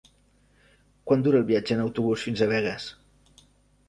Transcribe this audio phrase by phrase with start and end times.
[1.11, 2.89] Quant dura el viatge en autobús fins a Begues?